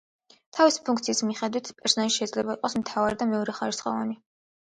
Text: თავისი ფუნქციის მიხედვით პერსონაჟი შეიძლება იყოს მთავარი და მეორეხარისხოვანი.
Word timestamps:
თავისი 0.59 0.79
ფუნქციის 0.87 1.19
მიხედვით 1.31 1.67
პერსონაჟი 1.81 2.15
შეიძლება 2.15 2.57
იყოს 2.57 2.77
მთავარი 2.81 3.19
და 3.21 3.27
მეორეხარისხოვანი. 3.35 4.19